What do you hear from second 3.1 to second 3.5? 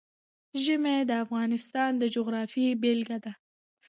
ده.